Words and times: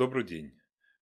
Добрый 0.00 0.24
день. 0.24 0.58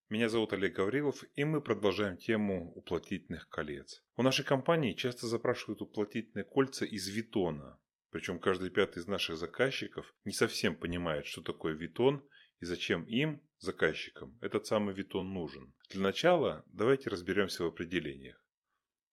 Меня 0.08 0.28
зовут 0.28 0.52
Олег 0.52 0.74
Гаврилов, 0.74 1.22
и 1.36 1.44
мы 1.44 1.60
продолжаем 1.60 2.16
тему 2.16 2.72
уплотнительных 2.72 3.48
колец. 3.48 4.02
У 4.16 4.24
нашей 4.24 4.44
компании 4.44 4.94
часто 4.94 5.28
запрашивают 5.28 5.80
уплотнительные 5.82 6.44
кольца 6.44 6.84
из 6.84 7.06
витона. 7.06 7.78
Причем 8.10 8.40
каждый 8.40 8.70
пятый 8.70 8.98
из 8.98 9.06
наших 9.06 9.36
заказчиков 9.36 10.12
не 10.24 10.32
совсем 10.32 10.74
понимает, 10.74 11.26
что 11.26 11.42
такое 11.42 11.74
витон 11.74 12.28
и 12.58 12.64
зачем 12.64 13.04
им, 13.04 13.40
заказчикам, 13.58 14.36
этот 14.40 14.66
самый 14.66 14.96
витон 14.96 15.32
нужен. 15.32 15.72
Для 15.90 16.02
начала 16.02 16.64
давайте 16.66 17.08
разберемся 17.08 17.62
в 17.62 17.68
определениях. 17.68 18.44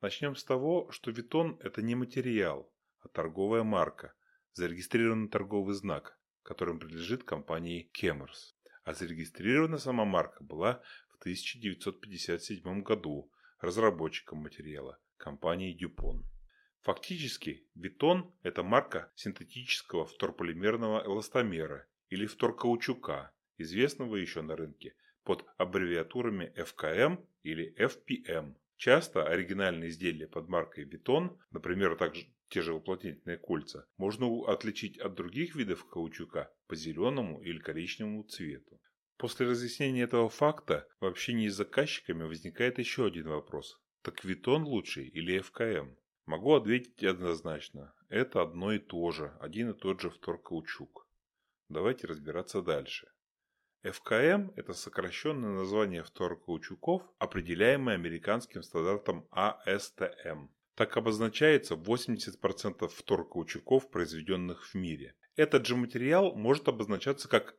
Начнем 0.01 0.35
с 0.35 0.43
того, 0.43 0.89
что 0.89 1.11
витон– 1.11 1.59
это 1.63 1.83
не 1.83 1.93
материал, 1.93 2.73
а 3.01 3.07
торговая 3.09 3.61
марка, 3.61 4.15
зарегистрированный 4.53 5.29
торговый 5.29 5.75
знак, 5.75 6.19
которым 6.41 6.79
принадлежит 6.79 7.23
компании 7.23 7.91
Kemers 7.93 8.55
а 8.85 8.93
зарегистрирована 8.93 9.79
сама 9.79 10.05
марка 10.05 10.43
была 10.43 10.81
в 11.09 11.17
1957 11.19 12.83
году 12.83 13.31
разработчиком 13.59 14.39
материала 14.39 14.99
компанией 15.17 15.75
Dupont. 15.75 16.23
Фактически, 16.81 17.65
бетон– 17.73 18.31
это 18.43 18.61
марка 18.61 19.11
синтетического 19.15 20.05
вторполимерного 20.05 21.03
эластомера 21.03 21.87
или 22.09 22.27
вторкаучука, 22.27 23.31
известного 23.57 24.17
еще 24.17 24.43
на 24.43 24.55
рынке 24.55 24.93
под 25.23 25.43
аббревиатурами 25.57 26.53
FKM 26.55 27.25
или 27.41 27.73
FPM. 27.79 28.55
Часто 28.77 29.25
оригинальные 29.25 29.89
изделия 29.89 30.27
под 30.27 30.47
маркой 30.47 30.85
бетон, 30.85 31.39
например, 31.49 31.95
также 31.95 32.27
те 32.49 32.61
же 32.61 32.73
уплотнительные 32.73 33.37
кольца, 33.37 33.87
можно 33.97 34.27
отличить 34.47 34.99
от 34.99 35.15
других 35.15 35.55
видов 35.55 35.85
каучука 35.89 36.53
по 36.67 36.75
зеленому 36.75 37.41
или 37.41 37.57
коричневому 37.57 38.23
цвету. 38.23 38.74
После 39.17 39.47
разъяснения 39.47 40.03
этого 40.03 40.29
факта 40.29 40.87
в 40.99 41.05
общении 41.05 41.47
с 41.47 41.55
заказчиками 41.55 42.23
возникает 42.23 42.79
еще 42.79 43.05
один 43.05 43.29
вопрос. 43.29 43.79
Так 44.01 44.25
Витон 44.25 44.63
лучший 44.63 45.07
или 45.07 45.39
ФКМ? 45.39 45.95
Могу 46.25 46.53
ответить 46.53 47.03
однозначно. 47.03 47.93
Это 48.09 48.41
одно 48.41 48.73
и 48.73 48.79
то 48.79 49.11
же, 49.11 49.37
один 49.39 49.71
и 49.71 49.73
тот 49.73 50.01
же 50.01 50.09
вторкаучук. 50.09 51.07
Давайте 51.69 52.07
разбираться 52.07 52.61
дальше. 52.61 53.07
ФКМ– 53.83 54.51
это 54.55 54.73
сокращенное 54.73 55.51
название 55.51 56.03
вторкаучуков, 56.03 57.03
определяемое 57.19 57.95
американским 57.95 58.63
стандартом 58.63 59.27
АСТМ. 59.31 60.47
Так 60.75 60.97
обозначается 60.97 61.75
80% 61.75 62.87
вторкаучуков, 62.87 63.89
произведенных 63.89 64.65
в 64.65 64.75
мире. 64.75 65.15
Этот 65.35 65.65
же 65.65 65.75
материал 65.75 66.35
может 66.35 66.67
обозначаться 66.67 67.29
как 67.29 67.55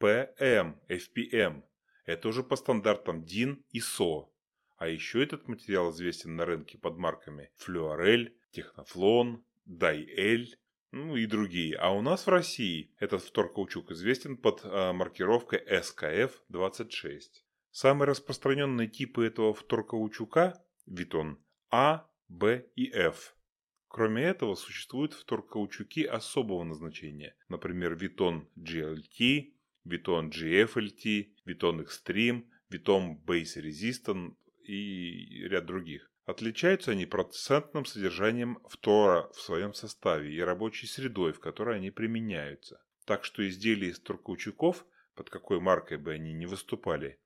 FPM, 0.00 0.76
FPM. 0.88 1.62
Это 2.04 2.28
уже 2.28 2.42
по 2.42 2.56
стандартам 2.56 3.24
DIN 3.24 3.62
и 3.70 3.80
SO. 3.80 4.28
А 4.76 4.88
еще 4.88 5.22
этот 5.22 5.48
материал 5.48 5.90
известен 5.90 6.36
на 6.36 6.44
рынке 6.44 6.78
под 6.78 6.96
марками 6.96 7.50
Fluorel, 7.58 8.32
Технофлон, 8.52 9.44
Дайэль, 9.64 10.56
ну 10.92 11.16
и 11.16 11.26
другие. 11.26 11.76
А 11.76 11.90
у 11.90 12.00
нас 12.00 12.26
в 12.26 12.30
России 12.30 12.94
этот 12.98 13.22
вторкаучук 13.22 13.90
известен 13.90 14.36
под 14.36 14.64
э, 14.64 14.92
маркировкой 14.92 15.60
SKF-26. 15.66 17.20
Самые 17.70 18.08
распространенные 18.08 18.88
типы 18.88 19.26
этого 19.26 19.52
вторкаучука– 19.52 20.62
Витон 20.86 21.38
А, 21.70 22.08
Б 22.28 22.66
и 22.76 22.90
F. 22.90 23.36
Кроме 23.88 24.22
этого, 24.22 24.54
существуют 24.54 25.12
вторкаучуки 25.12 26.04
особого 26.04 26.62
назначения, 26.62 27.34
например, 27.48 27.94
Viton 27.94 28.46
GLT, 28.56 29.52
Viton 29.88 30.30
GFLT, 30.30 31.30
Viton 31.46 31.84
Extreme, 31.84 32.44
Viton 32.70 33.16
Base 33.24 33.56
Resistant 33.56 34.36
и 34.64 35.46
ряд 35.48 35.66
других. 35.66 36.10
Отличаются 36.26 36.90
они 36.90 37.06
процентным 37.06 37.86
содержанием 37.86 38.58
фтора 38.68 39.30
в 39.32 39.40
своем 39.40 39.72
составе 39.72 40.30
и 40.30 40.40
рабочей 40.40 40.86
средой, 40.86 41.32
в 41.32 41.40
которой 41.40 41.76
они 41.76 41.90
применяются. 41.90 42.82
Так 43.06 43.24
что 43.24 43.48
изделия 43.48 43.88
из 43.88 44.00
туркаучуков, 44.00 44.84
под 45.14 45.30
какой 45.30 45.58
маркой 45.58 45.96
бы 45.96 46.12
они 46.12 46.34
ни 46.34 46.44
выступали, 46.44 47.18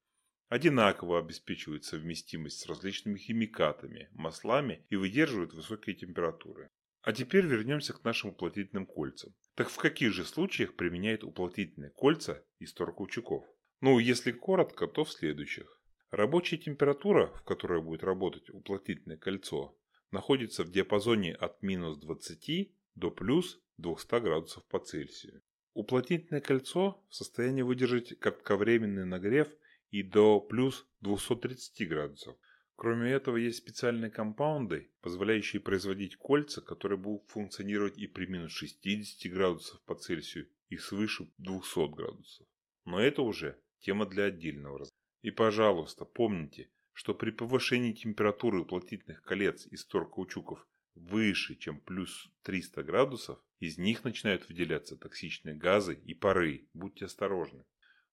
одинаково 0.49 1.19
обеспечивают 1.19 1.85
совместимость 1.85 2.61
с 2.61 2.67
различными 2.67 3.19
химикатами, 3.19 4.09
маслами 4.13 4.87
и 4.89 4.95
выдерживают 4.95 5.53
высокие 5.53 5.97
температуры. 5.97 6.71
А 7.03 7.13
теперь 7.13 7.47
вернемся 7.47 7.93
к 7.93 8.05
нашим 8.05 8.31
уплотнительным 8.31 8.87
кольцам. 8.87 9.35
Так 9.57 9.69
в 9.69 9.77
каких 9.77 10.13
же 10.13 10.25
случаях 10.25 10.75
применяют 10.75 11.25
уплотнительные 11.25 11.91
кольца 11.91 12.45
из 12.61 12.73
торкаучуков? 12.73 13.45
Ну, 13.81 13.99
если 13.99 14.31
коротко, 14.31 14.87
то 14.87 15.05
в 15.05 15.13
следующих. 15.13 15.81
Рабочая 16.13 16.59
температура, 16.59 17.27
в 17.35 17.43
которой 17.43 17.83
будет 17.83 18.05
работать 18.05 18.51
уплотнительное 18.51 19.17
кольцо, 19.17 19.77
находится 20.13 20.63
в 20.63 20.71
диапазоне 20.71 21.35
от 21.35 21.61
минус 21.63 21.99
20 21.99 22.71
до 22.95 23.11
плюс 23.11 23.61
200 23.79 24.21
градусов 24.21 24.65
по 24.67 24.79
Цельсию. 24.79 25.43
Уплотнительное 25.75 26.41
кольцо 26.41 27.03
в 27.09 27.15
состоянии 27.15 27.63
выдержать 27.63 28.17
кратковременный 28.21 29.07
нагрев 29.07 29.49
и 29.91 30.03
до 30.03 30.39
плюс 30.39 30.87
230 31.01 31.89
градусов. 31.89 32.37
Кроме 32.83 33.13
этого, 33.13 33.37
есть 33.37 33.59
специальные 33.59 34.11
компаунды, 34.11 34.91
позволяющие 35.03 35.63
производить 35.63 36.17
кольца, 36.17 36.61
которые 36.61 36.99
будут 36.99 37.31
функционировать 37.31 37.97
и 37.97 38.09
при 38.09 38.27
минус 38.27 38.51
60 38.51 39.33
градусов 39.33 39.81
по 39.83 39.95
Цельсию, 39.95 40.49
и 40.69 40.77
свыше 40.79 41.29
200 41.39 41.95
градусов. 41.95 42.45
Но 42.85 42.99
это 42.99 43.23
уже 43.23 43.57
тема 43.79 44.05
для 44.05 44.25
отдельного 44.25 44.81
разговора. 44.81 44.99
И, 45.21 45.31
пожалуйста, 45.31 46.05
помните, 46.05 46.73
что 46.93 47.15
при 47.15 47.31
повышении 47.31 47.93
температуры 47.93 48.63
уплотнительных 48.63 49.23
колец 49.23 49.65
из 49.69 49.85
торкаучуков 49.85 50.67
выше, 50.97 51.55
чем 51.55 51.79
плюс 51.79 52.33
300 52.43 52.83
градусов, 52.83 53.39
из 53.61 53.79
них 53.79 54.03
начинают 54.03 54.49
выделяться 54.49 54.97
токсичные 54.97 55.55
газы 55.55 55.95
и 56.05 56.15
пары. 56.15 56.67
Будьте 56.75 57.05
осторожны. 57.05 57.65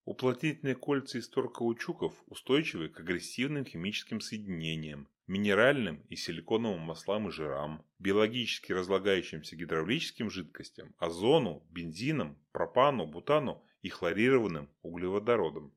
Уплотнительные 0.06 0.76
кольца 0.76 1.18
из 1.18 1.30
торкаучуков 1.30 2.14
устойчивы 2.28 2.90
к 2.90 3.00
агрессивным 3.00 3.66
химическим 3.66 4.22
соединениям, 4.22 5.08
минеральным 5.28 6.04
и 6.10 6.16
силиконовым 6.16 6.82
маслам 6.82 7.28
и 7.28 7.32
жирам, 7.32 7.86
биологически 8.00 8.72
разлагающимся 8.72 9.56
гидравлическим 9.56 10.30
жидкостям, 10.30 10.96
озону, 10.98 11.64
бензинам, 11.70 12.38
пропану, 12.52 13.06
бутану 13.06 13.64
и 13.82 13.90
хлорированным 13.90 14.70
углеводородам. 14.82 15.74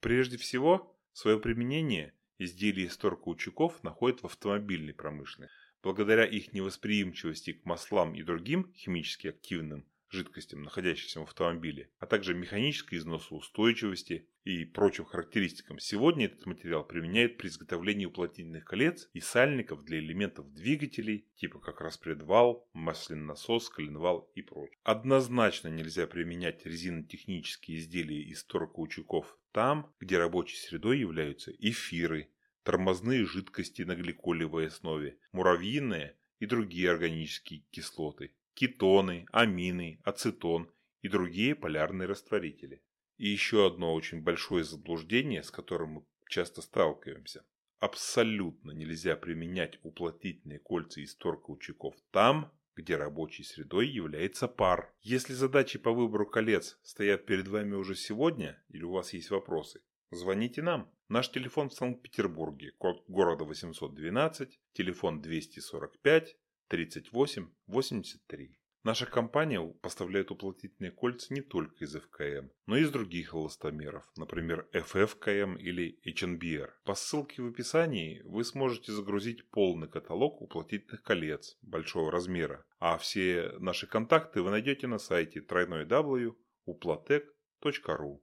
Прежде 0.00 0.36
всего, 0.36 0.96
свое 1.12 1.38
применение 1.38 2.12
изделия 2.38 2.84
из 2.84 2.96
торкаучуков 2.96 3.82
находят 3.82 4.20
в 4.20 4.26
автомобильной 4.26 4.94
промышленности. 4.94 5.54
Благодаря 5.82 6.24
их 6.24 6.52
невосприимчивости 6.52 7.52
к 7.52 7.64
маслам 7.64 8.14
и 8.14 8.22
другим 8.22 8.72
химически 8.74 9.28
активным 9.28 9.86
жидкостям, 10.10 10.62
находящимся 10.62 11.20
в 11.20 11.24
автомобиле, 11.24 11.90
а 11.98 12.06
также 12.06 12.34
механической 12.34 12.96
износоустойчивости 12.96 14.28
и 14.44 14.64
прочим 14.64 15.04
характеристикам. 15.04 15.78
Сегодня 15.78 16.26
этот 16.26 16.46
материал 16.46 16.84
применяют 16.84 17.36
при 17.36 17.48
изготовлении 17.48 18.06
уплотнительных 18.06 18.64
колец 18.64 19.08
и 19.12 19.20
сальников 19.20 19.84
для 19.84 19.98
элементов 19.98 20.52
двигателей, 20.52 21.28
типа 21.36 21.58
как 21.58 21.80
распредвал, 21.80 22.68
масляный 22.72 23.26
насос, 23.26 23.68
коленвал 23.68 24.30
и 24.34 24.42
прочее. 24.42 24.78
Однозначно 24.84 25.68
нельзя 25.68 26.06
применять 26.06 26.64
резинотехнические 26.64 27.78
изделия 27.78 28.22
из 28.22 28.44
торкаучуков 28.44 29.36
там, 29.52 29.92
где 30.00 30.18
рабочей 30.18 30.58
средой 30.58 30.98
являются 31.00 31.50
эфиры, 31.50 32.30
тормозные 32.62 33.24
жидкости 33.24 33.82
на 33.82 33.94
гликолевой 33.94 34.66
основе, 34.66 35.18
муравьиные 35.32 36.16
и 36.38 36.46
другие 36.46 36.90
органические 36.90 37.60
кислоты, 37.70 38.34
кетоны, 38.56 39.26
амины, 39.32 40.00
ацетон 40.02 40.72
и 41.02 41.08
другие 41.08 41.54
полярные 41.54 42.08
растворители. 42.08 42.82
И 43.18 43.28
еще 43.28 43.66
одно 43.66 43.94
очень 43.94 44.22
большое 44.22 44.64
заблуждение, 44.64 45.42
с 45.42 45.50
которым 45.50 45.90
мы 45.90 46.06
часто 46.28 46.62
сталкиваемся. 46.62 47.44
Абсолютно 47.78 48.72
нельзя 48.72 49.14
применять 49.14 49.78
уплотнительные 49.82 50.58
кольца 50.58 51.00
из 51.02 51.14
торкаучуков 51.14 51.94
там, 52.10 52.50
где 52.74 52.96
рабочей 52.96 53.44
средой 53.44 53.88
является 53.88 54.48
пар. 54.48 54.94
Если 55.02 55.34
задачи 55.34 55.78
по 55.78 55.92
выбору 55.92 56.26
колец 56.26 56.78
стоят 56.82 57.26
перед 57.26 57.48
вами 57.48 57.74
уже 57.74 57.94
сегодня 57.94 58.62
или 58.68 58.84
у 58.84 58.92
вас 58.92 59.12
есть 59.12 59.30
вопросы, 59.30 59.82
звоните 60.10 60.62
нам. 60.62 60.90
Наш 61.08 61.30
телефон 61.30 61.68
в 61.68 61.74
Санкт-Петербурге, 61.74 62.72
код 62.78 63.04
города 63.06 63.44
812, 63.44 64.58
телефон 64.72 65.20
245 65.20 66.36
38 66.68 67.48
83. 67.66 68.58
Наша 68.86 69.06
компания 69.06 69.60
поставляет 69.82 70.30
уплотнительные 70.30 70.92
кольца 70.92 71.34
не 71.34 71.40
только 71.40 71.84
из 71.84 71.96
ФКМ, 71.96 72.50
но 72.66 72.76
и 72.76 72.82
из 72.82 72.90
других 72.90 73.34
эластомеров, 73.34 74.08
например 74.16 74.68
FFKM 74.72 75.58
или 75.58 75.98
HNBR. 76.06 76.70
По 76.84 76.94
ссылке 76.94 77.42
в 77.42 77.48
описании 77.48 78.22
вы 78.24 78.44
сможете 78.44 78.92
загрузить 78.92 79.50
полный 79.50 79.88
каталог 79.88 80.40
уплотнительных 80.40 81.02
колец 81.02 81.58
большого 81.62 82.12
размера, 82.12 82.64
а 82.78 82.96
все 82.96 83.54
наши 83.58 83.88
контакты 83.88 84.40
вы 84.40 84.50
найдете 84.50 84.86
на 84.86 84.98
сайте 84.98 85.40
www.uplotec.ru. 85.40 88.20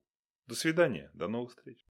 До 0.48 0.56
свидания, 0.56 1.12
до 1.13 1.28
новых 1.28 1.50
встреч. 1.50 1.86